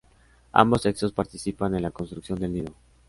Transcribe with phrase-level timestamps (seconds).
[0.51, 2.73] Ambos sexos participan en la construcción del nido.